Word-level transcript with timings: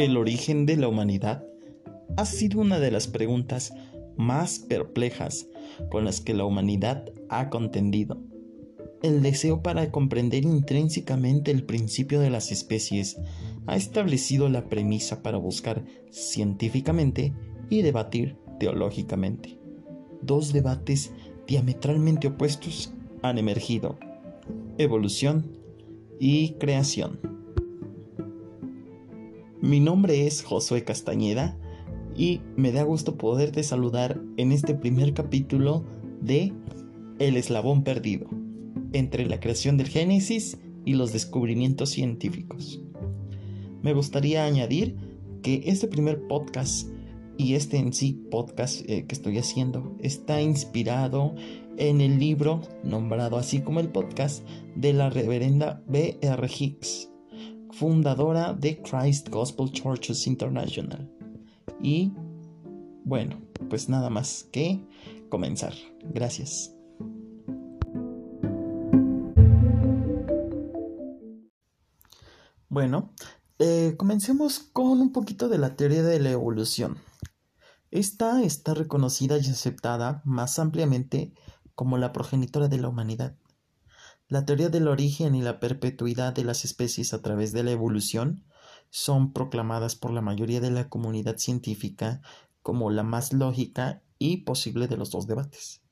¿El 0.00 0.16
origen 0.16 0.64
de 0.64 0.78
la 0.78 0.88
humanidad? 0.88 1.44
Ha 2.16 2.24
sido 2.24 2.62
una 2.62 2.80
de 2.80 2.90
las 2.90 3.06
preguntas 3.06 3.74
más 4.16 4.58
perplejas 4.58 5.46
con 5.90 6.06
las 6.06 6.22
que 6.22 6.32
la 6.32 6.46
humanidad 6.46 7.12
ha 7.28 7.50
contendido. 7.50 8.18
El 9.02 9.20
deseo 9.20 9.62
para 9.62 9.92
comprender 9.92 10.44
intrínsecamente 10.44 11.50
el 11.50 11.64
principio 11.64 12.18
de 12.18 12.30
las 12.30 12.50
especies 12.50 13.18
ha 13.66 13.76
establecido 13.76 14.48
la 14.48 14.70
premisa 14.70 15.22
para 15.22 15.36
buscar 15.36 15.84
científicamente 16.10 17.34
y 17.68 17.82
debatir 17.82 18.38
teológicamente. 18.58 19.58
Dos 20.22 20.54
debates 20.54 21.12
diametralmente 21.46 22.28
opuestos 22.28 22.94
han 23.20 23.36
emergido. 23.36 23.98
Evolución 24.78 25.58
y 26.18 26.52
creación. 26.52 27.29
Mi 29.70 29.78
nombre 29.78 30.26
es 30.26 30.42
Josué 30.42 30.82
Castañeda 30.82 31.56
y 32.16 32.40
me 32.56 32.72
da 32.72 32.82
gusto 32.82 33.16
poderte 33.16 33.62
saludar 33.62 34.20
en 34.36 34.50
este 34.50 34.74
primer 34.74 35.14
capítulo 35.14 35.84
de 36.20 36.52
El 37.20 37.36
eslabón 37.36 37.84
perdido, 37.84 38.26
entre 38.92 39.26
la 39.26 39.38
creación 39.38 39.76
del 39.76 39.86
Génesis 39.86 40.58
y 40.84 40.94
los 40.94 41.12
descubrimientos 41.12 41.90
científicos. 41.90 42.80
Me 43.80 43.92
gustaría 43.92 44.44
añadir 44.44 44.96
que 45.40 45.62
este 45.66 45.86
primer 45.86 46.26
podcast 46.26 46.88
y 47.38 47.54
este 47.54 47.76
en 47.76 47.92
sí 47.92 48.26
podcast 48.28 48.80
eh, 48.90 49.06
que 49.06 49.14
estoy 49.14 49.38
haciendo 49.38 49.96
está 50.00 50.42
inspirado 50.42 51.36
en 51.76 52.00
el 52.00 52.18
libro 52.18 52.60
nombrado 52.82 53.36
así 53.36 53.60
como 53.60 53.78
el 53.78 53.90
podcast 53.90 54.44
de 54.74 54.94
la 54.94 55.10
reverenda 55.10 55.80
B.R. 55.86 56.48
Hicks 56.58 57.09
fundadora 57.80 58.52
de 58.52 58.82
Christ 58.82 59.30
Gospel 59.30 59.72
Churches 59.72 60.26
International. 60.26 61.10
Y 61.80 62.12
bueno, 63.06 63.40
pues 63.70 63.88
nada 63.88 64.10
más 64.10 64.46
que 64.52 64.86
comenzar. 65.30 65.72
Gracias. 66.12 66.76
Bueno, 72.68 73.14
eh, 73.58 73.94
comencemos 73.96 74.58
con 74.58 75.00
un 75.00 75.10
poquito 75.10 75.48
de 75.48 75.56
la 75.56 75.74
teoría 75.74 76.02
de 76.02 76.20
la 76.20 76.32
evolución. 76.32 76.98
Esta 77.90 78.42
está 78.42 78.74
reconocida 78.74 79.38
y 79.38 79.48
aceptada 79.48 80.20
más 80.26 80.58
ampliamente 80.58 81.32
como 81.74 81.96
la 81.96 82.12
progenitora 82.12 82.68
de 82.68 82.76
la 82.76 82.90
humanidad. 82.90 83.36
La 84.30 84.46
teoría 84.46 84.68
del 84.68 84.86
origen 84.86 85.34
y 85.34 85.42
la 85.42 85.58
perpetuidad 85.58 86.32
de 86.32 86.44
las 86.44 86.64
especies 86.64 87.12
a 87.14 87.20
través 87.20 87.50
de 87.50 87.64
la 87.64 87.72
evolución 87.72 88.44
son 88.88 89.32
proclamadas 89.32 89.96
por 89.96 90.12
la 90.12 90.20
mayoría 90.20 90.60
de 90.60 90.70
la 90.70 90.88
comunidad 90.88 91.38
científica 91.38 92.22
como 92.62 92.90
la 92.90 93.02
más 93.02 93.32
lógica 93.32 94.04
y 94.20 94.42
posible 94.42 94.86
de 94.86 94.96
los 94.96 95.10
dos 95.10 95.26
debates. 95.26 95.82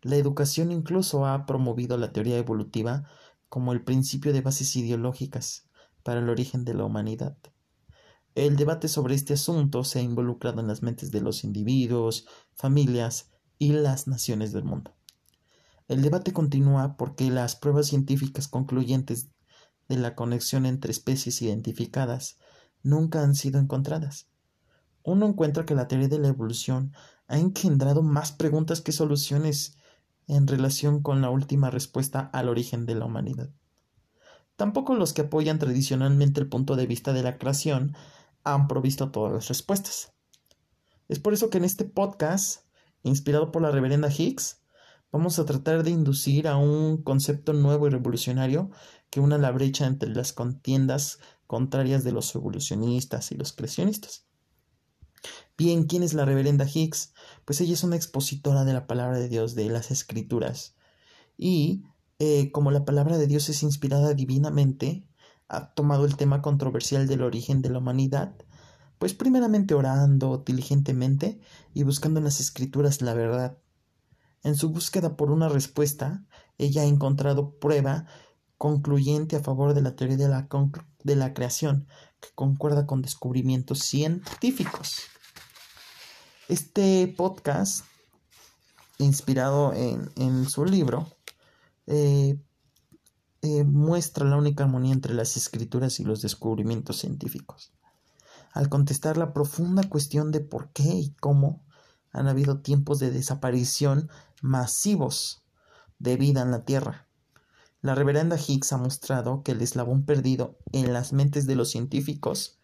La 0.00 0.16
educación 0.16 0.72
incluso 0.72 1.26
ha 1.26 1.44
promovido 1.44 1.98
la 1.98 2.14
teoría 2.14 2.38
evolutiva 2.38 3.10
como 3.50 3.74
el 3.74 3.84
principio 3.84 4.32
de 4.32 4.40
bases 4.40 4.74
ideológicas 4.74 5.68
para 6.02 6.20
el 6.20 6.30
origen 6.30 6.64
de 6.64 6.72
la 6.72 6.84
humanidad. 6.84 7.36
El 8.34 8.56
debate 8.56 8.88
sobre 8.88 9.14
este 9.14 9.34
asunto 9.34 9.84
se 9.84 9.98
ha 9.98 10.02
involucrado 10.02 10.62
en 10.62 10.68
las 10.68 10.82
mentes 10.82 11.10
de 11.10 11.20
los 11.20 11.44
individuos, 11.44 12.26
familias 12.54 13.32
y 13.58 13.72
las 13.72 14.08
naciones 14.08 14.54
del 14.54 14.64
mundo. 14.64 14.96
El 15.88 16.02
debate 16.02 16.32
continúa 16.32 16.96
porque 16.96 17.30
las 17.30 17.54
pruebas 17.54 17.86
científicas 17.86 18.48
concluyentes 18.48 19.28
de 19.88 19.96
la 19.96 20.16
conexión 20.16 20.66
entre 20.66 20.90
especies 20.90 21.40
identificadas 21.42 22.38
nunca 22.82 23.22
han 23.22 23.34
sido 23.34 23.60
encontradas. 23.60 24.28
Uno 25.04 25.26
encuentra 25.26 25.64
que 25.64 25.76
la 25.76 25.86
teoría 25.86 26.08
de 26.08 26.18
la 26.18 26.28
evolución 26.28 26.92
ha 27.28 27.38
engendrado 27.38 28.02
más 28.02 28.32
preguntas 28.32 28.80
que 28.80 28.90
soluciones 28.90 29.76
en 30.26 30.48
relación 30.48 31.02
con 31.02 31.22
la 31.22 31.30
última 31.30 31.70
respuesta 31.70 32.30
al 32.32 32.48
origen 32.48 32.86
de 32.86 32.96
la 32.96 33.04
humanidad. 33.04 33.50
Tampoco 34.56 34.94
los 34.94 35.12
que 35.12 35.22
apoyan 35.22 35.58
tradicionalmente 35.60 36.40
el 36.40 36.48
punto 36.48 36.74
de 36.74 36.86
vista 36.86 37.12
de 37.12 37.22
la 37.22 37.38
creación 37.38 37.94
han 38.42 38.66
provisto 38.66 39.10
todas 39.10 39.32
las 39.32 39.48
respuestas. 39.48 40.12
Es 41.08 41.20
por 41.20 41.34
eso 41.34 41.50
que 41.50 41.58
en 41.58 41.64
este 41.64 41.84
podcast, 41.84 42.64
inspirado 43.04 43.52
por 43.52 43.62
la 43.62 43.70
reverenda 43.70 44.10
Higgs, 44.10 44.62
Vamos 45.16 45.38
a 45.38 45.46
tratar 45.46 45.82
de 45.82 45.90
inducir 45.90 46.46
a 46.46 46.58
un 46.58 46.98
concepto 47.02 47.54
nuevo 47.54 47.86
y 47.86 47.90
revolucionario 47.90 48.70
que 49.08 49.18
una 49.18 49.38
la 49.38 49.50
brecha 49.50 49.86
entre 49.86 50.10
las 50.10 50.34
contiendas 50.34 51.20
contrarias 51.46 52.04
de 52.04 52.12
los 52.12 52.34
evolucionistas 52.34 53.32
y 53.32 53.36
los 53.36 53.54
creacionistas. 53.54 54.26
Bien, 55.56 55.84
¿quién 55.84 56.02
es 56.02 56.12
la 56.12 56.26
reverenda 56.26 56.66
Higgs? 56.66 57.14
Pues 57.46 57.62
ella 57.62 57.72
es 57.72 57.82
una 57.82 57.96
expositora 57.96 58.66
de 58.66 58.74
la 58.74 58.86
palabra 58.86 59.18
de 59.18 59.30
Dios, 59.30 59.54
de 59.54 59.70
las 59.70 59.90
escrituras. 59.90 60.76
Y 61.38 61.84
eh, 62.18 62.52
como 62.52 62.70
la 62.70 62.84
palabra 62.84 63.16
de 63.16 63.26
Dios 63.26 63.48
es 63.48 63.62
inspirada 63.62 64.12
divinamente, 64.12 65.08
ha 65.48 65.72
tomado 65.72 66.04
el 66.04 66.18
tema 66.18 66.42
controversial 66.42 67.06
del 67.06 67.22
origen 67.22 67.62
de 67.62 67.70
la 67.70 67.78
humanidad, 67.78 68.34
pues 68.98 69.14
primeramente 69.14 69.72
orando 69.72 70.44
diligentemente 70.44 71.40
y 71.72 71.84
buscando 71.84 72.18
en 72.18 72.24
las 72.24 72.38
escrituras 72.38 73.00
la 73.00 73.14
verdad 73.14 73.56
en 74.46 74.54
su 74.54 74.70
búsqueda 74.70 75.16
por 75.16 75.32
una 75.32 75.48
respuesta, 75.48 76.24
ella 76.56 76.82
ha 76.82 76.84
encontrado 76.84 77.58
prueba 77.58 78.06
concluyente 78.56 79.34
a 79.34 79.42
favor 79.42 79.74
de 79.74 79.82
la 79.82 79.96
teoría 79.96 80.16
de 80.16 80.28
la, 80.28 80.48
de 81.02 81.16
la 81.16 81.34
creación, 81.34 81.88
que 82.20 82.28
concuerda 82.32 82.86
con 82.86 83.02
descubrimientos 83.02 83.80
científicos. 83.80 85.00
Este 86.46 87.12
podcast, 87.16 87.84
inspirado 88.98 89.72
en, 89.74 90.48
su 90.48 90.64
libro, 90.64 91.08
eh, 91.88 92.40
eh, 93.42 93.64
muestra 93.64 94.24
la 94.26 94.36
única 94.36 94.62
armonía 94.62 94.92
entre 94.92 95.12
las 95.12 95.36
escrituras 95.36 95.98
y 95.98 96.04
los 96.04 96.22
descubrimientos 96.22 96.98
científicos. 96.98 97.72
Al 98.52 98.68
contestar 98.68 99.16
la 99.16 99.32
profunda 99.32 99.82
cuestión 99.88 100.30
de 100.30 100.38
por 100.38 100.70
qué 100.70 100.84
y 100.84 101.10
cómo 101.14 101.66
han 102.12 102.28
habido 102.28 102.60
tiempos 102.60 103.00
de 103.00 103.10
desaparición 103.10 104.08
masivos 104.46 105.42
de 105.98 106.16
vida 106.16 106.42
en 106.42 106.50
la 106.50 106.64
Tierra. 106.64 107.08
La 107.82 107.94
reverenda 107.94 108.36
Higgs 108.36 108.72
ha 108.72 108.78
mostrado 108.78 109.42
que 109.42 109.52
el 109.52 109.60
eslabón 109.60 110.04
perdido 110.04 110.58
en 110.72 110.92
las 110.92 111.12
mentes 111.12 111.46
de 111.46 111.56
los 111.56 111.70
científicos, 111.70 112.58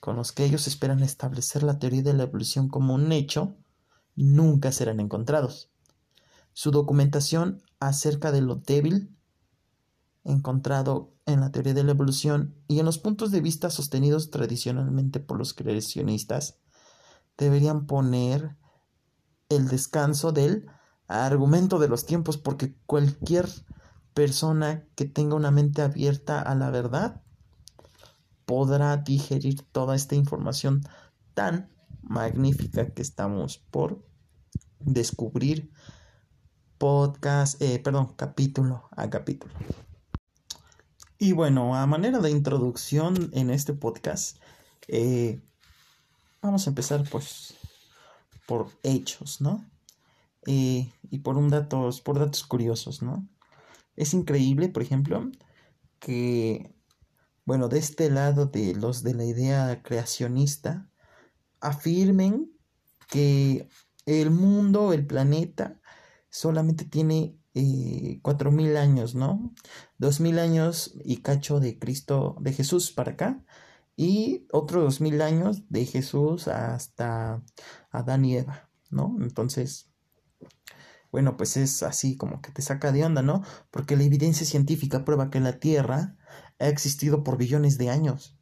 con 0.00 0.16
los 0.16 0.32
que 0.32 0.44
ellos 0.44 0.66
esperan 0.66 1.02
establecer 1.02 1.62
la 1.62 1.78
teoría 1.78 2.02
de 2.02 2.12
la 2.12 2.24
evolución 2.24 2.68
como 2.68 2.94
un 2.94 3.10
hecho, 3.12 3.56
nunca 4.14 4.72
serán 4.72 5.00
encontrados. 5.00 5.70
Su 6.52 6.70
documentación 6.70 7.62
acerca 7.80 8.32
de 8.32 8.40
lo 8.40 8.56
débil 8.56 9.16
encontrado 10.24 11.14
en 11.24 11.40
la 11.40 11.50
teoría 11.50 11.74
de 11.74 11.84
la 11.84 11.92
evolución 11.92 12.54
y 12.66 12.80
en 12.80 12.86
los 12.86 12.98
puntos 12.98 13.30
de 13.30 13.40
vista 13.40 13.70
sostenidos 13.70 14.30
tradicionalmente 14.30 15.20
por 15.20 15.38
los 15.38 15.54
creacionistas 15.54 16.58
deberían 17.36 17.86
poner 17.86 18.56
el 19.48 19.68
descanso 19.68 20.32
del 20.32 20.66
argumento 21.08 21.78
de 21.78 21.88
los 21.88 22.06
tiempos, 22.06 22.36
porque 22.36 22.74
cualquier 22.86 23.48
persona 24.14 24.84
que 24.94 25.06
tenga 25.06 25.34
una 25.34 25.50
mente 25.50 25.82
abierta 25.82 26.40
a 26.40 26.54
la 26.54 26.70
verdad 26.70 27.22
podrá 28.44 28.96
digerir 28.96 29.62
toda 29.72 29.94
esta 29.94 30.14
información 30.14 30.82
tan 31.34 31.70
magnífica 32.02 32.90
que 32.90 33.02
estamos 33.02 33.58
por 33.58 34.04
descubrir 34.80 35.70
podcast, 36.78 37.60
eh, 37.60 37.78
perdón, 37.80 38.14
capítulo 38.16 38.88
a 38.92 39.10
capítulo. 39.10 39.52
Y 41.18 41.32
bueno, 41.32 41.74
a 41.74 41.86
manera 41.86 42.20
de 42.20 42.30
introducción 42.30 43.30
en 43.32 43.50
este 43.50 43.74
podcast, 43.74 44.38
eh, 44.86 45.42
vamos 46.40 46.66
a 46.66 46.70
empezar 46.70 47.04
pues 47.10 47.54
por 48.46 48.68
hechos, 48.82 49.40
¿no? 49.40 49.64
Eh, 50.50 50.90
y 51.10 51.18
por 51.18 51.36
un 51.36 51.50
datos, 51.50 52.00
por 52.00 52.18
datos 52.18 52.42
curiosos, 52.46 53.02
¿no? 53.02 53.28
Es 53.96 54.14
increíble, 54.14 54.70
por 54.70 54.82
ejemplo, 54.82 55.30
que, 55.98 56.74
bueno, 57.44 57.68
de 57.68 57.78
este 57.78 58.08
lado 58.10 58.46
de 58.46 58.74
los 58.74 59.02
de 59.02 59.12
la 59.12 59.26
idea 59.26 59.82
creacionista, 59.82 60.90
afirmen 61.60 62.50
que 63.10 63.68
el 64.06 64.30
mundo, 64.30 64.94
el 64.94 65.06
planeta, 65.06 65.82
solamente 66.30 66.86
tiene 66.86 67.38
eh, 67.54 68.20
cuatro 68.22 68.50
mil 68.50 68.76
años, 68.78 69.14
¿no? 69.14 69.54
Dos 69.98 70.18
mil 70.20 70.38
años 70.38 70.94
y 71.04 71.18
cacho 71.18 71.60
de 71.60 71.78
Cristo, 71.78 72.36
de 72.40 72.54
Jesús 72.54 72.90
para 72.90 73.12
acá, 73.12 73.44
y 73.96 74.46
otros 74.50 74.84
dos 74.84 75.00
mil 75.02 75.20
años 75.20 75.68
de 75.68 75.84
Jesús 75.84 76.48
hasta 76.48 77.42
Adán 77.90 78.24
y 78.24 78.36
Eva, 78.38 78.70
¿no? 78.90 79.16
Entonces, 79.20 79.88
bueno, 81.10 81.36
pues 81.36 81.56
es 81.56 81.82
así 81.82 82.16
como 82.16 82.42
que 82.42 82.52
te 82.52 82.62
saca 82.62 82.92
de 82.92 83.04
onda, 83.04 83.22
¿no? 83.22 83.42
Porque 83.70 83.96
la 83.96 84.04
evidencia 84.04 84.46
científica 84.46 85.04
prueba 85.04 85.30
que 85.30 85.40
la 85.40 85.58
Tierra 85.58 86.16
ha 86.58 86.68
existido 86.68 87.24
por 87.24 87.38
billones 87.38 87.78
de 87.78 87.90
años. 87.90 88.36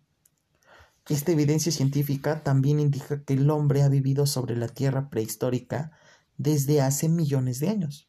Esta 1.09 1.31
evidencia 1.31 1.71
científica 1.71 2.43
también 2.43 2.81
indica 2.81 3.23
que 3.23 3.35
el 3.35 3.49
hombre 3.51 3.83
ha 3.83 3.89
vivido 3.89 4.27
sobre 4.27 4.57
la 4.57 4.69
Tierra 4.69 5.09
prehistórica 5.09 5.93
desde 6.37 6.81
hace 6.81 7.09
millones 7.09 7.61
de 7.61 7.69
años. 7.69 8.09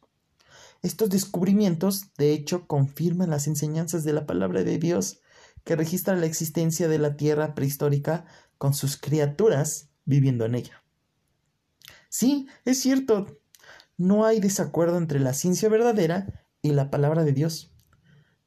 Estos 0.82 1.10
descubrimientos, 1.10 2.12
de 2.18 2.32
hecho, 2.32 2.66
confirman 2.66 3.30
las 3.30 3.46
enseñanzas 3.46 4.04
de 4.04 4.12
la 4.12 4.26
palabra 4.26 4.64
de 4.64 4.78
Dios 4.78 5.20
que 5.64 5.76
registra 5.76 6.16
la 6.16 6.26
existencia 6.26 6.88
de 6.88 6.98
la 6.98 7.16
Tierra 7.16 7.54
prehistórica 7.54 8.26
con 8.58 8.74
sus 8.74 8.96
criaturas 8.96 9.90
viviendo 10.04 10.44
en 10.44 10.56
ella. 10.56 10.82
Sí, 12.08 12.48
es 12.64 12.80
cierto, 12.80 13.38
no 13.98 14.24
hay 14.24 14.40
desacuerdo 14.40 14.96
entre 14.96 15.20
la 15.20 15.34
ciencia 15.34 15.68
verdadera 15.68 16.46
y 16.62 16.70
la 16.70 16.88
palabra 16.88 17.24
de 17.24 17.32
Dios. 17.32 17.74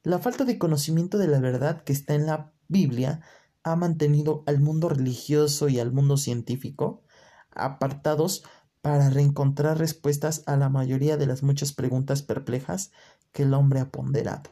La 0.01 0.17
falta 0.17 0.45
de 0.45 0.57
conocimiento 0.57 1.17
de 1.17 1.27
la 1.27 1.39
verdad 1.39 1.83
que 1.83 1.93
está 1.93 2.15
en 2.15 2.25
la 2.25 2.53
Biblia 2.67 3.21
ha 3.63 3.75
mantenido 3.75 4.43
al 4.47 4.59
mundo 4.59 4.89
religioso 4.89 5.69
y 5.69 5.79
al 5.79 5.91
mundo 5.91 6.17
científico 6.17 7.03
apartados 7.51 8.43
para 8.81 9.09
reencontrar 9.09 9.77
respuestas 9.77 10.43
a 10.47 10.57
la 10.57 10.69
mayoría 10.69 11.17
de 11.17 11.27
las 11.27 11.43
muchas 11.43 11.73
preguntas 11.73 12.23
perplejas 12.23 12.91
que 13.31 13.43
el 13.43 13.53
hombre 13.53 13.81
ha 13.81 13.91
ponderado. 13.91 14.49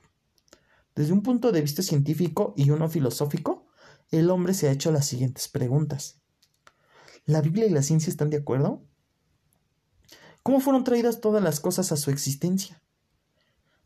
Desde 0.95 1.13
un 1.13 1.23
punto 1.23 1.51
de 1.51 1.61
vista 1.61 1.81
científico 1.81 2.53
y 2.57 2.69
uno 2.71 2.89
filosófico, 2.89 3.65
el 4.11 4.29
hombre 4.29 4.53
se 4.53 4.67
ha 4.67 4.71
hecho 4.71 4.91
las 4.91 5.07
siguientes 5.07 5.47
preguntas. 5.47 6.21
¿La 7.25 7.41
Biblia 7.41 7.65
y 7.65 7.69
la 7.69 7.83
ciencia 7.83 8.11
están 8.11 8.29
de 8.29 8.37
acuerdo? 8.37 8.83
¿Cómo 10.49 10.61
fueron 10.61 10.83
traídas 10.83 11.21
todas 11.21 11.43
las 11.43 11.59
cosas 11.59 11.91
a 11.91 11.95
su 11.95 12.09
existencia? 12.09 12.81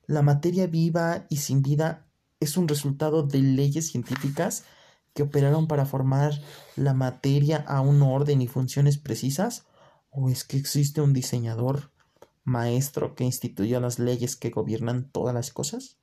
La 0.06 0.21
materia 0.21 0.65
viva 0.65 1.25
y 1.27 1.36
sin 1.36 1.62
vida 1.62 2.07
es 2.39 2.56
un 2.56 2.69
resultado 2.69 3.24
de 3.24 3.39
leyes 3.39 3.92
científicas 3.92 4.63
que 5.13 5.24
operaron 5.24 5.68
para 5.68 5.86
formar 5.86 6.39
la 6.77 6.94
materia 6.94 7.65
a 7.68 7.81
un 7.81 8.01
orden 8.01 8.42
y 8.42 8.48
funciones 8.48 8.98
precisas? 8.98 9.65
¿O 10.10 10.30
es 10.30 10.45
que 10.45 10.56
existe 10.56 11.01
un 11.01 11.12
diseñador 11.12 11.92
maestro 12.45 13.13
que 13.13 13.25
instituyó 13.25 13.81
las 13.81 14.00
leyes 14.00 14.38
que 14.38 14.50
gobiernan 14.50 15.09
todas 15.12 15.36
las 15.36 15.51
cosas? 15.51 15.98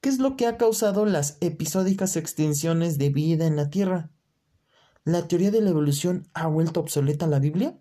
¿Qué 0.00 0.08
es 0.08 0.20
lo 0.20 0.38
que 0.38 0.46
ha 0.46 0.56
causado 0.56 1.04
las 1.04 1.36
episódicas 1.42 2.16
extinciones 2.16 2.96
de 2.96 3.10
vida 3.10 3.46
en 3.46 3.56
la 3.56 3.68
Tierra? 3.68 4.10
¿La 5.04 5.28
teoría 5.28 5.50
de 5.50 5.60
la 5.60 5.68
evolución 5.68 6.30
ha 6.32 6.46
vuelto 6.46 6.80
obsoleta 6.80 7.26
la 7.26 7.40
Biblia? 7.40 7.78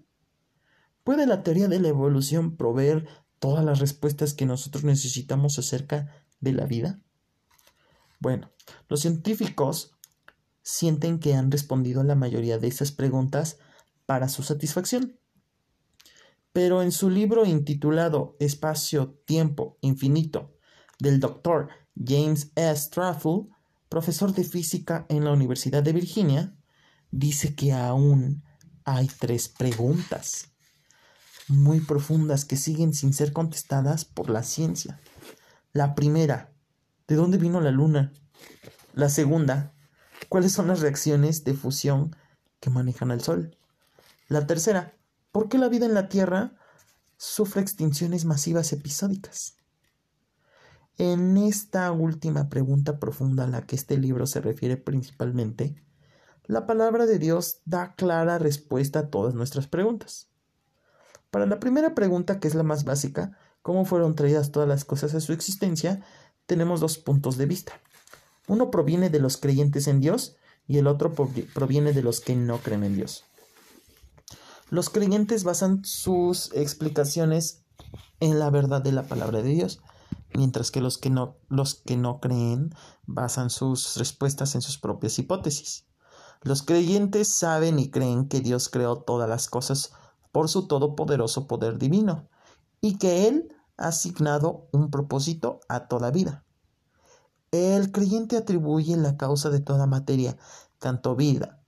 ¿Puede 1.03 1.27
la 1.27 1.43
teoría 1.43 1.67
de 1.67 1.79
la 1.79 1.89
evolución 1.89 2.55
proveer 2.55 3.07
todas 3.39 3.65
las 3.65 3.79
respuestas 3.79 4.33
que 4.33 4.45
nosotros 4.45 4.85
necesitamos 4.85 5.59
acerca 5.59 6.25
de 6.39 6.53
la 6.53 6.65
vida? 6.65 7.01
Bueno, 8.19 8.51
los 8.87 9.01
científicos 9.01 9.91
sienten 10.61 11.19
que 11.19 11.33
han 11.33 11.51
respondido 11.51 12.03
la 12.03 12.15
mayoría 12.15 12.57
de 12.57 12.69
esas 12.69 12.93
preguntas 12.93 13.57
para 14.05 14.29
su 14.29 14.43
satisfacción. 14.43 15.19
Pero 16.53 16.81
en 16.81 16.93
su 16.93 17.09
libro 17.09 17.45
intitulado 17.45 18.37
Espacio, 18.39 19.19
Tiempo, 19.25 19.77
Infinito, 19.81 20.55
del 20.99 21.19
doctor 21.19 21.67
James 21.95 22.51
S. 22.55 22.89
Traffel, 22.91 23.49
profesor 23.89 24.33
de 24.33 24.45
física 24.45 25.05
en 25.09 25.25
la 25.25 25.33
Universidad 25.33 25.83
de 25.83 25.91
Virginia, 25.91 26.55
dice 27.11 27.55
que 27.55 27.73
aún 27.73 28.43
hay 28.85 29.07
tres 29.19 29.49
preguntas 29.49 30.52
muy 31.47 31.79
profundas 31.79 32.45
que 32.45 32.57
siguen 32.57 32.93
sin 32.93 33.13
ser 33.13 33.33
contestadas 33.33 34.05
por 34.05 34.29
la 34.29 34.43
ciencia. 34.43 34.99
La 35.71 35.95
primera, 35.95 36.51
¿de 37.07 37.15
dónde 37.15 37.37
vino 37.37 37.59
la 37.61 37.71
luna? 37.71 38.13
La 38.93 39.09
segunda, 39.09 39.73
¿cuáles 40.29 40.51
son 40.51 40.67
las 40.67 40.81
reacciones 40.81 41.43
de 41.43 41.53
fusión 41.53 42.15
que 42.59 42.69
manejan 42.69 43.11
al 43.11 43.21
Sol? 43.21 43.57
La 44.27 44.47
tercera, 44.47 44.95
¿por 45.31 45.49
qué 45.49 45.57
la 45.57 45.69
vida 45.69 45.85
en 45.85 45.93
la 45.93 46.09
Tierra 46.09 46.53
sufre 47.17 47.61
extinciones 47.61 48.25
masivas 48.25 48.71
episódicas? 48.71 49.57
En 50.97 51.37
esta 51.37 51.91
última 51.91 52.49
pregunta 52.49 52.99
profunda 52.99 53.45
a 53.45 53.47
la 53.47 53.65
que 53.65 53.75
este 53.75 53.97
libro 53.97 54.27
se 54.27 54.41
refiere 54.41 54.77
principalmente, 54.77 55.83
la 56.45 56.67
palabra 56.67 57.05
de 57.05 57.19
Dios 57.19 57.61
da 57.65 57.95
clara 57.95 58.37
respuesta 58.37 58.99
a 58.99 59.09
todas 59.09 59.33
nuestras 59.33 59.67
preguntas. 59.67 60.29
Para 61.33 61.47
la 61.47 61.59
primera 61.59 61.95
pregunta, 61.95 62.39
que 62.39 62.47
es 62.47 62.53
la 62.53 62.61
más 62.61 62.83
básica, 62.83 63.35
¿cómo 63.63 63.85
fueron 63.85 64.13
traídas 64.13 64.51
todas 64.51 64.69
las 64.69 64.85
cosas 64.85 65.15
a 65.15 65.19
su 65.19 65.33
existencia? 65.33 66.05
Tenemos 66.45 66.79
dos 66.79 66.99
puntos 66.99 67.37
de 67.37 67.47
vista. 67.47 67.81
Uno 68.47 68.69
proviene 68.69 69.09
de 69.09 69.19
los 69.19 69.37
creyentes 69.37 69.87
en 69.87 69.99
Dios 69.99 70.35
y 70.67 70.77
el 70.77 70.85
otro 70.85 71.11
proviene 71.11 71.91
de 71.91 72.03
los 72.03 72.19
que 72.19 72.35
no 72.35 72.59
creen 72.59 72.83
en 72.83 72.95
Dios. 72.97 73.23
Los 74.69 74.91
creyentes 74.91 75.43
basan 75.43 75.83
sus 75.83 76.51
explicaciones 76.53 77.63
en 78.19 78.37
la 78.37 78.51
verdad 78.51 78.83
de 78.83 78.91
la 78.91 79.01
palabra 79.01 79.41
de 79.41 79.49
Dios, 79.49 79.81
mientras 80.35 80.69
que 80.69 80.81
los 80.81 80.99
que 80.99 81.09
no, 81.09 81.37
los 81.49 81.73
que 81.73 81.97
no 81.97 82.19
creen 82.19 82.75
basan 83.07 83.49
sus 83.49 83.97
respuestas 83.97 84.53
en 84.53 84.61
sus 84.61 84.77
propias 84.77 85.17
hipótesis. 85.17 85.87
Los 86.43 86.61
creyentes 86.61 87.27
saben 87.27 87.79
y 87.79 87.89
creen 87.89 88.27
que 88.27 88.39
Dios 88.39 88.69
creó 88.69 88.97
todas 88.97 89.27
las 89.27 89.47
cosas 89.47 89.93
por 90.33 90.49
su 90.49 90.67
todopoderoso 90.67 91.47
poder 91.47 91.79
divino, 91.79 92.27
y 92.81 92.97
que 92.97 93.29
Él 93.29 93.55
ha 93.77 93.87
asignado 93.87 94.67
un 94.73 94.91
propósito 94.91 95.61
a 95.69 95.87
toda 95.87 96.11
vida. 96.11 96.43
El 97.51 97.93
creyente 97.93 98.35
atribuye 98.35 98.97
la 98.97 99.15
causa 99.15 99.49
de 99.49 99.61
toda 99.61 99.85
materia, 99.85 100.35
tanto 100.79 101.15
vida 101.15 101.63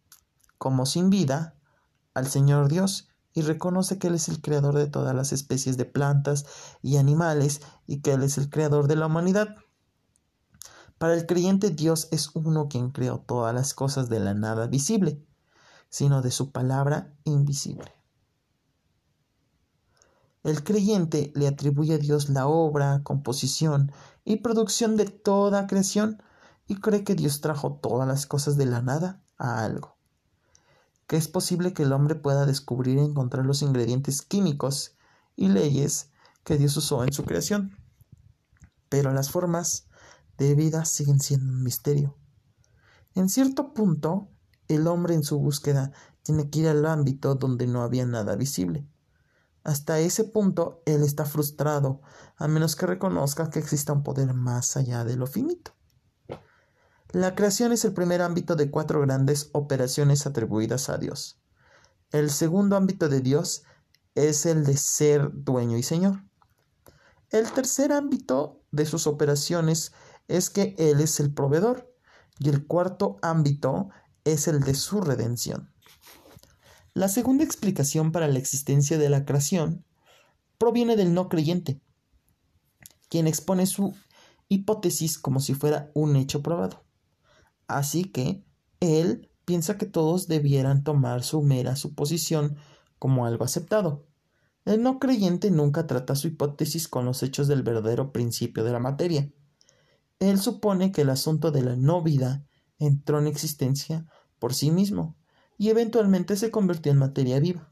como 0.57 0.85
sin 0.85 1.09
vida, 1.09 1.55
al 2.13 2.27
Señor 2.27 2.69
Dios 2.69 3.09
y 3.33 3.41
reconoce 3.41 3.99
que 3.99 4.07
Él 4.07 4.15
es 4.15 4.29
el 4.29 4.41
creador 4.41 4.75
de 4.75 4.87
todas 4.87 5.13
las 5.13 5.33
especies 5.33 5.77
de 5.77 5.85
plantas 5.85 6.45
y 6.81 6.97
animales 6.97 7.61
y 7.85 8.01
que 8.01 8.13
Él 8.13 8.23
es 8.23 8.37
el 8.37 8.49
creador 8.49 8.87
de 8.87 8.95
la 8.95 9.07
humanidad. 9.07 9.55
Para 10.97 11.13
el 11.13 11.25
creyente 11.25 11.71
Dios 11.71 12.07
es 12.11 12.31
uno 12.33 12.69
quien 12.69 12.89
creó 12.89 13.19
todas 13.19 13.53
las 13.53 13.73
cosas 13.73 14.07
de 14.07 14.19
la 14.19 14.33
nada 14.33 14.67
visible, 14.67 15.23
sino 15.89 16.21
de 16.21 16.31
su 16.31 16.51
palabra 16.51 17.13
invisible. 17.25 17.91
El 20.45 20.63
creyente 20.63 21.31
le 21.33 21.47
atribuye 21.47 21.95
a 21.95 21.97
Dios 21.97 22.29
la 22.29 22.45
obra, 22.45 23.01
composición 23.01 23.91
y 24.23 24.35
producción 24.41 24.95
de 24.95 25.05
toda 25.05 25.65
creación 25.65 26.21
y 26.67 26.75
cree 26.75 27.03
que 27.03 27.15
Dios 27.15 27.41
trajo 27.41 27.79
todas 27.81 28.07
las 28.07 28.27
cosas 28.27 28.55
de 28.55 28.67
la 28.67 28.83
nada 28.83 29.23
a 29.39 29.65
algo. 29.65 29.97
Que 31.07 31.17
es 31.17 31.27
posible 31.27 31.73
que 31.73 31.81
el 31.81 31.93
hombre 31.93 32.13
pueda 32.13 32.45
descubrir 32.45 32.99
y 32.99 33.01
encontrar 33.01 33.43
los 33.43 33.63
ingredientes 33.63 34.21
químicos 34.21 34.95
y 35.35 35.47
leyes 35.47 36.11
que 36.43 36.59
Dios 36.59 36.77
usó 36.77 37.03
en 37.03 37.11
su 37.11 37.23
creación. 37.23 37.79
Pero 38.87 39.11
las 39.13 39.31
formas 39.31 39.87
de 40.37 40.53
vida 40.53 40.85
siguen 40.85 41.21
siendo 41.21 41.51
un 41.51 41.63
misterio. 41.63 42.19
En 43.15 43.29
cierto 43.29 43.73
punto, 43.73 44.29
el 44.67 44.85
hombre 44.85 45.15
en 45.15 45.23
su 45.23 45.39
búsqueda 45.39 45.91
tiene 46.21 46.51
que 46.51 46.59
ir 46.59 46.67
al 46.67 46.85
ámbito 46.85 47.33
donde 47.33 47.65
no 47.65 47.81
había 47.81 48.05
nada 48.05 48.35
visible 48.35 48.87
hasta 49.65 49.99
ese 49.99 50.23
punto, 50.23 50.83
él 50.85 51.01
está 51.01 51.25
frustrado, 51.25 52.01
a 52.37 52.47
menos 52.47 52.75
que 52.75 52.85
reconozca 52.85 53.49
que 53.49 53.57
exista 53.57 53.93
un 53.93 54.03
poder 54.03 54.33
más 54.35 54.77
allá 54.77 55.03
de 55.03 55.17
lo 55.17 55.25
finito. 55.25 55.71
La 57.11 57.33
creación 57.33 57.71
es 57.71 57.83
el 57.83 57.93
primer 57.93 58.21
ámbito 58.21 58.55
de 58.55 58.69
cuatro 58.69 59.01
grandes 59.01 59.49
operaciones 59.53 60.27
atribuidas 60.27 60.89
a 60.89 60.97
Dios. 60.97 61.41
El 62.11 62.29
segundo 62.29 62.75
ámbito 62.75 63.09
de 63.09 63.21
Dios 63.21 63.63
es 64.13 64.45
el 64.45 64.65
de 64.65 64.77
ser 64.77 65.31
dueño 65.33 65.77
y 65.77 65.83
señor. 65.83 66.23
El 67.31 67.51
tercer 67.51 67.91
ámbito 67.91 68.61
de 68.71 68.85
sus 68.85 69.07
operaciones 69.07 69.93
es 70.27 70.51
que 70.51 70.75
Él 70.77 71.01
es 71.01 71.19
el 71.19 71.33
proveedor. 71.33 71.91
Y 72.37 72.49
el 72.49 72.67
cuarto 72.67 73.17
ámbito 73.21 73.89
es 74.25 74.47
el 74.47 74.59
de 74.59 74.75
su 74.75 75.01
redención. 75.01 75.73
La 76.95 77.09
segunda 77.09 77.43
explicación 77.43 78.13
para 78.13 78.29
la 78.29 78.39
existencia 78.39 78.97
de 78.97 79.09
la 79.09 79.25
creación 79.25 79.83
proviene 80.57 80.95
del 80.95 81.13
no 81.13 81.27
creyente, 81.27 81.81
quien 83.09 83.27
expone 83.27 83.65
su 83.65 83.93
hipótesis 84.47 85.19
como 85.19 85.41
si 85.41 85.55
fuera 85.55 85.91
un 85.93 86.15
hecho 86.15 86.41
probado. 86.41 86.85
Así 87.67 88.05
que 88.05 88.45
él 88.79 89.29
piensa 89.43 89.77
que 89.77 89.85
todos 89.85 90.29
debieran 90.29 90.85
tomar 90.85 91.21
su 91.23 91.41
mera 91.41 91.75
suposición 91.75 92.55
como 92.97 93.25
algo 93.25 93.43
aceptado. 93.43 94.07
El 94.63 94.81
no 94.81 94.97
creyente 94.97 95.51
nunca 95.51 95.87
trata 95.87 96.15
su 96.15 96.29
hipótesis 96.29 96.87
con 96.87 97.03
los 97.03 97.23
hechos 97.23 97.49
del 97.49 97.61
verdadero 97.61 98.13
principio 98.13 98.63
de 98.63 98.71
la 98.71 98.79
materia. 98.79 99.29
Él 100.19 100.39
supone 100.39 100.93
que 100.93 101.01
el 101.01 101.09
asunto 101.09 101.51
de 101.51 101.61
la 101.61 101.75
no 101.75 102.01
vida 102.01 102.45
entró 102.79 103.19
en 103.19 103.27
existencia 103.27 104.05
por 104.39 104.53
sí 104.53 104.71
mismo, 104.71 105.17
y 105.57 105.69
eventualmente 105.69 106.35
se 106.35 106.51
convirtió 106.51 106.91
en 106.91 106.99
materia 106.99 107.39
viva. 107.39 107.71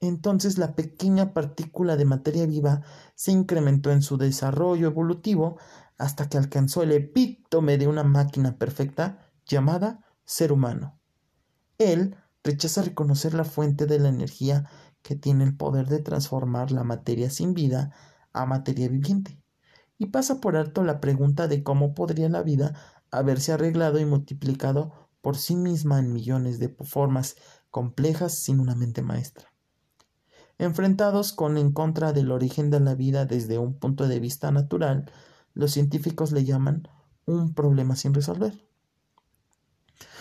Entonces 0.00 0.58
la 0.58 0.74
pequeña 0.74 1.32
partícula 1.32 1.96
de 1.96 2.04
materia 2.04 2.46
viva 2.46 2.82
se 3.14 3.32
incrementó 3.32 3.90
en 3.90 4.02
su 4.02 4.18
desarrollo 4.18 4.88
evolutivo 4.88 5.58
hasta 5.98 6.28
que 6.28 6.36
alcanzó 6.36 6.82
el 6.82 6.92
epítome 6.92 7.78
de 7.78 7.88
una 7.88 8.04
máquina 8.04 8.58
perfecta 8.58 9.30
llamada 9.46 10.04
ser 10.24 10.52
humano. 10.52 11.00
Él 11.78 12.16
rechaza 12.44 12.82
reconocer 12.82 13.34
la 13.34 13.44
fuente 13.44 13.86
de 13.86 13.98
la 13.98 14.08
energía 14.08 14.68
que 15.02 15.16
tiene 15.16 15.44
el 15.44 15.56
poder 15.56 15.86
de 15.86 16.00
transformar 16.00 16.72
la 16.72 16.84
materia 16.84 17.30
sin 17.30 17.54
vida 17.54 17.92
a 18.32 18.44
materia 18.44 18.88
viviente, 18.88 19.40
y 19.98 20.06
pasa 20.06 20.40
por 20.40 20.56
alto 20.56 20.82
la 20.84 21.00
pregunta 21.00 21.48
de 21.48 21.62
cómo 21.62 21.94
podría 21.94 22.28
la 22.28 22.42
vida 22.42 22.74
haberse 23.10 23.52
arreglado 23.52 23.98
y 23.98 24.04
multiplicado 24.04 25.05
por 25.26 25.36
sí 25.36 25.56
misma 25.56 25.98
en 25.98 26.12
millones 26.12 26.60
de 26.60 26.68
formas 26.68 27.34
complejas 27.72 28.32
sin 28.32 28.60
una 28.60 28.76
mente 28.76 29.02
maestra. 29.02 29.52
Enfrentados 30.56 31.32
con 31.32 31.58
en 31.58 31.72
contra 31.72 32.12
del 32.12 32.30
origen 32.30 32.70
de 32.70 32.78
la 32.78 32.94
vida 32.94 33.24
desde 33.24 33.58
un 33.58 33.74
punto 33.76 34.06
de 34.06 34.20
vista 34.20 34.52
natural, 34.52 35.10
los 35.52 35.72
científicos 35.72 36.30
le 36.30 36.44
llaman 36.44 36.88
un 37.24 37.54
problema 37.54 37.96
sin 37.96 38.14
resolver. 38.14 38.68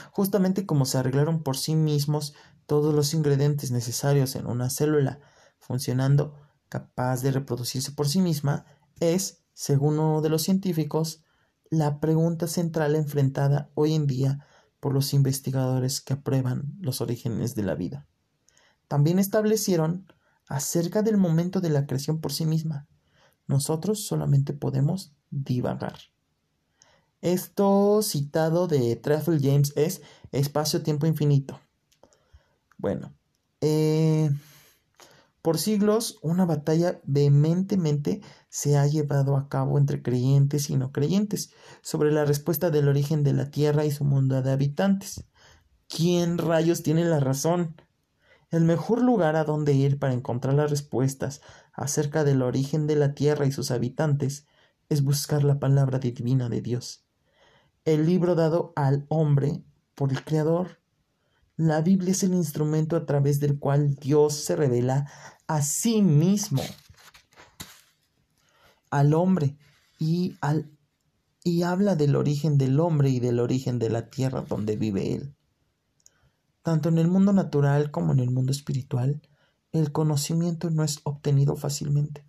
Justamente 0.10 0.66
como 0.66 0.86
se 0.86 0.98
arreglaron 0.98 1.44
por 1.44 1.56
sí 1.56 1.76
mismos 1.76 2.34
todos 2.66 2.92
los 2.92 3.14
ingredientes 3.14 3.70
necesarios 3.70 4.36
en 4.36 4.48
una 4.48 4.72
célula 4.72 5.20
funcionando 5.60 6.34
capaz 6.68 7.22
de 7.22 7.30
reproducirse 7.30 7.92
por 7.92 8.10
sí 8.10 8.22
misma, 8.22 8.66
es, 9.00 9.44
según 9.54 10.00
uno 10.00 10.22
de 10.22 10.30
los 10.30 10.42
científicos, 10.42 11.22
la 11.70 12.00
pregunta 12.00 12.48
central 12.48 12.96
enfrentada 12.96 13.70
hoy 13.76 13.94
en 13.94 14.08
día 14.08 14.48
por 14.86 14.94
los 14.94 15.16
investigadores 15.16 16.00
que 16.00 16.14
aprueban 16.14 16.76
los 16.80 17.02
orígenes 17.02 17.56
de 17.56 17.64
la 17.64 17.74
vida. 17.74 18.06
También 18.88 19.18
establecieron 19.18 20.06
acerca 20.48 21.02
del 21.02 21.18
momento 21.18 21.60
de 21.60 21.72
la 21.72 21.88
creación 21.88 22.22
por 22.22 22.32
sí 22.32 22.46
misma. 22.46 22.88
Nosotros 23.48 24.06
solamente 24.06 24.54
podemos 24.54 25.16
divagar. 25.32 25.98
Esto 27.22 28.04
citado 28.04 28.68
de 28.68 28.96
Treffel 28.96 29.42
James 29.42 29.74
es 29.76 30.04
espacio-tiempo 30.32 31.08
infinito. 31.08 31.60
Bueno, 32.78 33.12
eh, 33.62 34.30
por 35.46 35.60
siglos 35.60 36.18
una 36.24 36.44
batalla 36.48 37.02
vehementemente 37.04 38.22
se 38.50 38.78
ha 38.78 38.88
llevado 38.88 39.38
a 39.38 39.48
cabo 39.48 39.78
entre 39.78 40.02
creyentes 40.02 40.72
y 40.72 40.76
no 40.76 40.92
creyentes 40.92 41.52
sobre 41.84 42.12
la 42.12 42.26
respuesta 42.26 42.72
del 42.72 42.88
origen 42.88 43.24
de 43.24 43.34
la 43.34 43.52
Tierra 43.52 43.86
y 43.86 43.92
su 43.92 44.06
mundo 44.06 44.42
de 44.42 44.52
habitantes. 44.52 45.24
¿Quién 45.88 46.40
rayos 46.40 46.82
tiene 46.82 47.06
la 47.06 47.20
razón? 47.20 47.80
El 48.50 48.64
mejor 48.64 49.04
lugar 49.04 49.36
a 49.36 49.44
donde 49.44 49.74
ir 49.74 50.00
para 50.00 50.14
encontrar 50.14 50.56
las 50.56 50.72
respuestas 50.72 51.42
acerca 51.74 52.24
del 52.24 52.42
origen 52.42 52.88
de 52.88 52.96
la 52.96 53.14
Tierra 53.14 53.46
y 53.46 53.52
sus 53.52 53.70
habitantes 53.70 54.48
es 54.90 55.04
buscar 55.04 55.44
la 55.44 55.60
palabra 55.60 56.00
divina 56.00 56.50
de 56.50 56.62
Dios, 56.62 57.06
el 57.84 58.08
libro 58.08 58.34
dado 58.34 58.74
al 58.76 59.06
hombre 59.10 59.64
por 59.94 60.12
el 60.12 60.24
Creador. 60.24 60.80
La 61.58 61.80
Biblia 61.80 62.12
es 62.12 62.22
el 62.24 62.34
instrumento 62.34 62.98
a 62.98 63.06
través 63.06 63.40
del 63.40 63.60
cual 63.60 63.96
Dios 63.96 64.34
se 64.34 64.58
revela 64.58 65.10
a 65.48 65.62
sí 65.62 66.02
mismo 66.02 66.64
al 68.90 69.14
hombre 69.14 69.58
y, 70.00 70.38
al, 70.42 70.72
y 71.44 71.64
habla 71.64 71.96
del 71.96 72.16
origen 72.16 72.58
del 72.58 72.80
hombre 72.80 73.10
y 73.10 73.20
del 73.20 73.40
origen 73.40 73.80
de 73.80 73.90
la 73.90 74.10
tierra 74.10 74.42
donde 74.42 74.78
vive 74.78 75.14
él. 75.14 75.36
Tanto 76.64 76.90
en 76.90 76.98
el 76.98 77.08
mundo 77.08 77.34
natural 77.34 77.92
como 77.92 78.14
en 78.14 78.20
el 78.20 78.32
mundo 78.32 78.52
espiritual, 78.52 79.22
el 79.72 79.92
conocimiento 79.92 80.70
no 80.70 80.84
es 80.84 81.02
obtenido 81.04 81.56
fácilmente. 81.56 82.26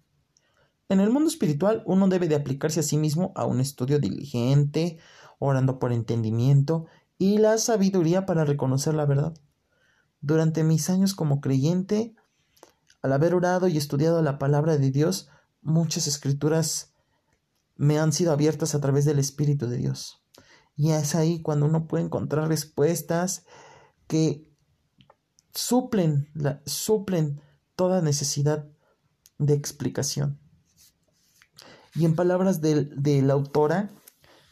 En 0.88 1.00
el 1.00 1.10
mundo 1.10 1.28
espiritual 1.28 1.82
uno 1.86 2.08
debe 2.08 2.28
de 2.28 2.34
aplicarse 2.34 2.80
a 2.80 2.82
sí 2.82 2.96
mismo 2.96 3.32
a 3.34 3.46
un 3.46 3.60
estudio 3.60 3.98
diligente, 3.98 4.98
orando 5.38 5.78
por 5.78 5.92
entendimiento 5.92 6.86
y 7.18 7.38
la 7.38 7.58
sabiduría 7.58 8.26
para 8.26 8.44
reconocer 8.44 8.94
la 8.94 9.06
verdad. 9.06 9.34
Durante 10.20 10.64
mis 10.64 10.90
años 10.90 11.14
como 11.14 11.40
creyente, 11.40 12.14
al 13.06 13.12
haber 13.12 13.34
orado 13.34 13.68
y 13.68 13.76
estudiado 13.76 14.20
la 14.20 14.36
palabra 14.36 14.76
de 14.76 14.90
Dios, 14.90 15.28
muchas 15.62 16.08
escrituras 16.08 16.92
me 17.76 18.00
han 18.00 18.12
sido 18.12 18.32
abiertas 18.32 18.74
a 18.74 18.80
través 18.80 19.04
del 19.04 19.20
Espíritu 19.20 19.68
de 19.68 19.76
Dios. 19.76 20.24
Y 20.74 20.90
es 20.90 21.14
ahí 21.14 21.40
cuando 21.40 21.66
uno 21.66 21.86
puede 21.86 22.02
encontrar 22.02 22.48
respuestas 22.48 23.44
que 24.08 24.50
suplen, 25.54 26.28
la, 26.34 26.62
suplen 26.66 27.40
toda 27.76 28.02
necesidad 28.02 28.68
de 29.38 29.54
explicación. 29.54 30.40
Y 31.94 32.06
en 32.06 32.16
palabras 32.16 32.60
de, 32.60 33.22
la 33.22 33.34
autora 33.34 33.90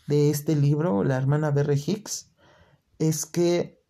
de 0.06 0.30
este 0.30 0.54
libro, 0.54 1.02
la 1.02 1.16
hermana 1.16 1.50
Berry 1.50 1.82
Hicks, 1.84 2.30
es 3.00 3.26
que 3.26 3.82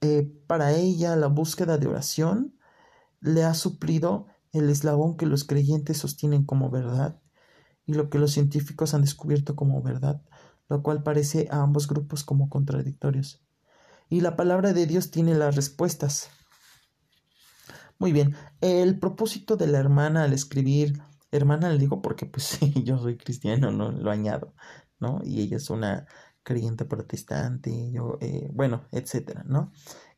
eh, 0.00 0.32
para 0.46 0.74
ella 0.74 1.16
la 1.16 1.26
búsqueda 1.26 1.76
de 1.76 1.88
oración 1.88 2.56
le 3.22 3.44
ha 3.44 3.54
suplido 3.54 4.26
el 4.52 4.68
eslabón 4.68 5.16
que 5.16 5.24
los 5.24 5.44
creyentes 5.44 5.96
sostienen 5.96 6.44
como 6.44 6.70
verdad 6.70 7.18
y 7.86 7.94
lo 7.94 8.10
que 8.10 8.18
los 8.18 8.32
científicos 8.32 8.92
han 8.92 9.00
descubierto 9.00 9.56
como 9.56 9.82
verdad, 9.82 10.22
lo 10.68 10.82
cual 10.82 11.02
parece 11.02 11.48
a 11.50 11.62
ambos 11.62 11.88
grupos 11.88 12.24
como 12.24 12.50
contradictorios. 12.50 13.42
Y 14.10 14.20
la 14.20 14.36
palabra 14.36 14.74
de 14.74 14.86
Dios 14.86 15.10
tiene 15.10 15.34
las 15.34 15.56
respuestas. 15.56 16.28
Muy 17.98 18.12
bien, 18.12 18.36
el 18.60 18.98
propósito 18.98 19.56
de 19.56 19.68
la 19.68 19.78
hermana 19.78 20.24
al 20.24 20.34
escribir 20.34 21.00
hermana 21.32 21.70
le 21.70 21.78
digo 21.78 22.02
porque 22.02 22.26
pues 22.26 22.58
yo 22.84 22.98
soy 22.98 23.16
cristiano, 23.16 23.72
no 23.72 23.90
lo 23.90 24.10
añado, 24.10 24.54
¿no? 25.00 25.20
Y 25.24 25.40
ella 25.40 25.56
es 25.56 25.70
una 25.70 26.06
creyente 26.42 26.84
protestante, 26.84 27.90
yo, 27.92 28.18
eh, 28.20 28.48
bueno, 28.52 28.86
etcétera, 28.92 29.44
¿no? 29.46 29.72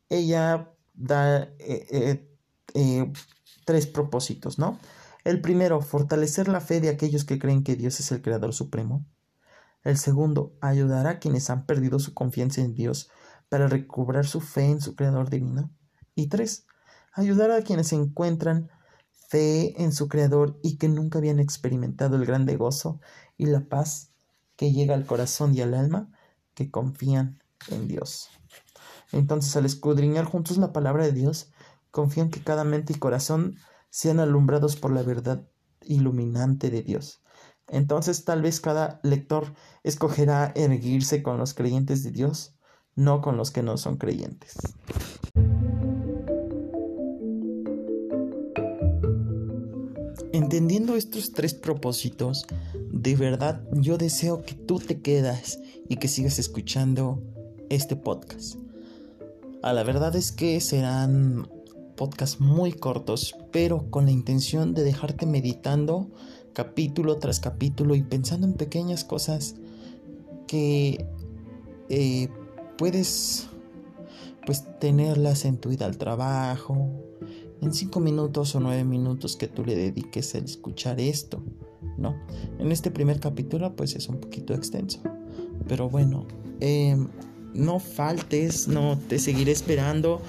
Ella 0.09 0.73
da 0.93 1.43
eh, 1.59 1.87
eh, 1.91 2.34
tres 3.65 3.87
propósitos, 3.87 4.59
¿no? 4.59 4.79
El 5.25 5.41
primero, 5.41 5.81
fortalecer 5.81 6.49
la 6.49 6.61
fe 6.61 6.81
de 6.81 6.91
aquellos 6.91 7.25
que 7.25 7.39
creen 7.39 7.65
que 7.65 7.77
Dios 7.77 7.99
es 8.01 8.13
el 8.13 8.21
Creador 8.21 8.53
Supremo. 8.53 9.07
El 9.83 9.97
segundo, 9.97 10.55
ayudar 10.61 11.07
a 11.07 11.19
quienes 11.19 11.51
han 11.51 11.67
perdido 11.67 11.99
su 11.99 12.15
confianza 12.15 12.61
en 12.61 12.75
Dios 12.75 13.11
para 13.49 13.69
recobrar 13.69 14.27
su 14.27 14.41
fe 14.41 14.67
en 14.67 14.81
su 14.81 14.97
Creador 14.97 15.31
divino. 15.31 15.71
Y 16.15 16.29
tres, 16.29 16.67
ayudar 17.13 17.51
a 17.51 17.63
quienes 17.63 17.93
encuentran 17.93 18.71
fe 19.29 19.83
en 19.83 19.93
su 19.93 20.09
Creador 20.09 20.59
y 20.63 20.77
que 20.77 20.89
nunca 20.89 21.19
habían 21.19 21.41
experimentado 21.41 22.17
el 22.17 22.27
grande 22.27 22.57
gozo 22.57 23.01
y 23.37 23.47
la 23.47 23.61
paz 23.61 24.11
que 24.57 24.73
llega 24.73 24.95
al 24.95 25.07
corazón 25.07 25.55
y 25.55 25.61
al 25.61 25.75
alma 25.75 26.11
que 26.55 26.71
confían 26.71 27.43
en 27.69 27.89
Dios. 27.89 28.29
Entonces, 29.13 29.57
al 29.57 29.65
escudriñar 29.65 30.25
juntos 30.25 30.59
la 30.59 30.73
palabra 30.73 31.05
de 31.05 31.13
Dios, 31.13 31.53
confían 31.95 32.29
que 32.29 32.43
cada 32.43 32.65
mente 32.65 32.93
y 32.93 32.97
corazón 32.97 33.55
sean 33.89 34.19
alumbrados 34.19 34.75
por 34.75 34.91
la 34.91 35.05
verdad 35.05 35.49
iluminante 35.81 36.69
de 36.69 36.83
Dios. 36.83 37.23
Entonces, 37.69 38.25
tal 38.25 38.43
vez 38.43 38.59
cada 38.59 38.99
lector 39.05 39.55
escogerá 39.85 40.53
erguirse 40.57 41.23
con 41.23 41.39
los 41.39 41.55
creyentes 41.55 42.03
de 42.03 42.11
Dios, 42.11 42.57
no 42.97 43.21
con 43.21 43.37
los 43.37 43.53
que 43.53 43.63
no 43.63 43.77
son 43.77 43.97
creyentes. 43.97 44.57
Entendiendo 50.33 50.97
estos 50.97 51.31
tres 51.31 51.55
propósitos, 51.55 52.45
de 52.91 53.15
verdad 53.15 53.63
yo 53.71 53.99
deseo 53.99 54.43
que 54.43 54.55
tú 54.55 54.81
te 54.81 55.01
quedas 55.01 55.61
y 55.89 55.99
que 55.99 56.09
sigas 56.09 56.41
escuchando 56.41 57.23
este 57.71 57.95
podcast. 57.95 58.57
A 59.63 59.73
la 59.73 59.85
verdad 59.85 60.17
es 60.17 60.33
que 60.33 60.61
serán 60.61 61.49
podcasts 61.97 62.41
muy 62.41 62.73
cortos, 62.73 63.35
pero 63.53 63.91
con 63.91 64.07
la 64.07 64.13
intención 64.13 64.75
de 64.75 64.85
dejarte 64.85 65.27
meditando 65.27 66.11
capítulo 66.53 67.17
tras 67.19 67.41
capítulo 67.41 67.95
y 67.95 68.03
pensando 68.03 68.47
en 68.47 68.55
pequeñas 68.55 69.05
cosas 69.05 69.57
que 70.47 71.07
eh, 71.89 72.29
puedes 72.79 73.49
pues 74.47 74.65
tenerlas 74.79 75.45
en 75.45 75.59
tu 75.59 75.73
ida 75.73 75.87
al 75.87 75.97
trabajo, 75.97 76.91
en 77.61 77.73
cinco 77.73 78.01
minutos 78.01 78.55
o 78.55 78.61
nueve 78.61 78.85
minutos 78.85 79.37
que 79.37 79.49
tú 79.49 79.65
le 79.65 79.75
dediques 79.75 80.35
a 80.35 80.39
escuchar 80.39 81.01
esto, 81.01 81.43
¿no? 81.97 82.15
En 82.59 82.71
este 82.71 82.91
primer 82.91 83.21
capítulo 83.21 83.75
pues 83.75 83.95
es 83.97 84.09
un 84.09 84.19
poquito 84.19 84.55
extenso, 84.55 85.01
pero 85.67 85.89
bueno, 85.89 86.27
em, 86.61 87.09
no 87.55 87.79
faltes, 87.79 88.69
no 88.69 88.99
te 89.09 89.19
seguiré 89.19 89.53
esperando, 89.53 90.21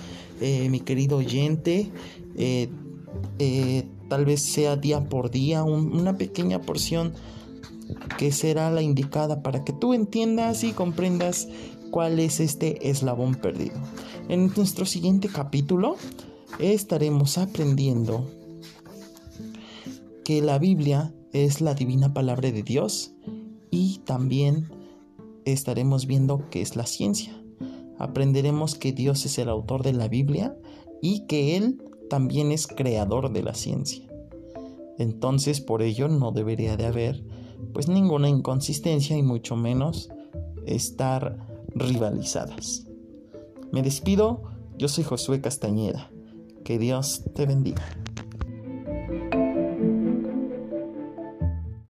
eh, 0.42 0.70
mi 0.70 0.80
querido 0.80 1.18
oyente, 1.18 1.92
eh, 2.36 2.70
eh, 3.40 3.88
tal 4.10 4.26
vez 4.26 4.42
sea 4.42 4.76
día 4.76 5.08
por 5.08 5.32
día, 5.32 5.64
una 5.64 6.18
pequeña 6.18 6.62
porción 6.62 7.14
que 8.18 8.32
será 8.32 8.72
la 8.72 8.82
indicada 8.82 9.42
para 9.44 9.64
que 9.64 9.74
tú 9.74 9.94
entiendas 9.94 10.64
y 10.64 10.72
comprendas 10.72 11.48
cuál 11.92 12.20
es 12.20 12.40
este 12.40 12.90
eslabón 12.90 13.36
perdido. 13.36 13.76
En 14.28 14.52
nuestro 14.56 14.86
siguiente 14.86 15.30
capítulo 15.30 15.96
estaremos 16.60 17.38
aprendiendo 17.38 18.30
que 20.24 20.42
la 20.42 20.58
Biblia 20.58 21.14
es 21.32 21.62
la 21.62 21.76
divina 21.76 22.14
palabra 22.14 22.52
de 22.52 22.64
Dios 22.64 23.14
y 23.70 24.00
también 24.00 24.70
estaremos 25.46 26.08
viendo 26.08 26.50
qué 26.50 26.62
es 26.62 26.76
la 26.76 26.88
ciencia. 26.88 27.45
Aprenderemos 27.98 28.76
que 28.76 28.92
Dios 28.92 29.26
es 29.26 29.38
el 29.38 29.50
autor 29.50 29.84
de 29.84 29.94
la 29.94 30.08
Biblia 30.08 30.58
y 31.02 31.26
que 31.28 31.58
Él 31.58 31.82
también 32.10 32.52
es 32.52 32.68
creador 32.68 33.32
de 33.32 33.44
la 33.44 33.54
ciencia. 33.54 34.08
Entonces 34.98 35.62
por 35.62 35.82
ello 35.82 36.08
no 36.08 36.32
debería 36.32 36.78
de 36.78 36.86
haber 36.86 37.24
pues 37.74 37.88
ninguna 37.88 38.30
inconsistencia 38.30 39.18
y 39.18 39.24
mucho 39.24 39.56
menos 39.56 40.10
estar 40.66 41.66
rivalizadas. 41.68 42.88
Me 43.72 43.82
despido, 43.82 44.44
yo 44.78 44.88
soy 44.88 45.04
Josué 45.04 45.42
Castañeda. 45.42 46.10
Que 46.64 46.80
Dios 46.80 47.24
te 47.36 47.46
bendiga. 47.46 47.84